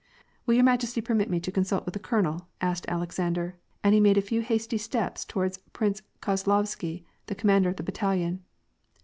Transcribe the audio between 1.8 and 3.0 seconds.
with the colonel?" t asked